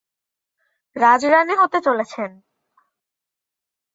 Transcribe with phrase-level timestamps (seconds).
[0.95, 2.31] রাজরানী হতে চলেছেন!